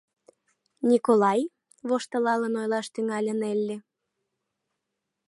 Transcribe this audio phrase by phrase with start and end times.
[0.89, 1.41] —Николай,—
[1.87, 3.77] воштылалын ойлаш тӱҥале Нелли.